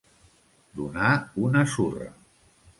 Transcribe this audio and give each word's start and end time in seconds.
Donar 0.79 1.11
una 1.45 1.65
surra. 1.77 2.13